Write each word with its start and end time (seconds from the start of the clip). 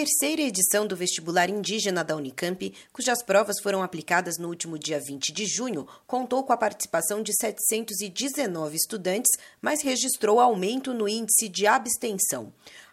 Terceira 0.00 0.40
edição 0.40 0.86
do 0.86 0.96
vestibular 0.96 1.50
indígena 1.50 2.02
da 2.02 2.16
Unicamp, 2.16 2.72
cujas 2.90 3.22
provas 3.22 3.60
foram 3.62 3.82
aplicadas 3.82 4.38
no 4.38 4.48
último 4.48 4.78
dia 4.78 4.98
20 4.98 5.30
de 5.30 5.44
junho, 5.44 5.86
contou 6.06 6.42
com 6.42 6.54
a 6.54 6.56
participação 6.56 7.22
de 7.22 7.34
719 7.36 8.76
estudantes, 8.76 9.30
mas 9.60 9.82
registrou 9.82 10.40
aumento 10.40 10.94
no 10.94 11.06
índice 11.06 11.50
de 11.50 11.66
abstenção. 11.66 12.50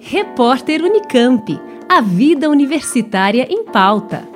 Repórter 0.00 0.82
Unicamp. 0.82 1.60
A 1.86 2.00
vida 2.00 2.48
universitária 2.48 3.46
em 3.50 3.64
pauta. 3.64 4.26